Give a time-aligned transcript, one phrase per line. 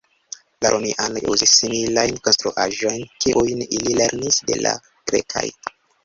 [0.65, 4.71] La Romianoj uzis similajn konstruaĵojn, kiujn ili lernis de la
[5.13, 5.45] grekaj.